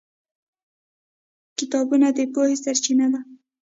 [1.57, 3.19] کتابونه د پوهې سرچینه ده.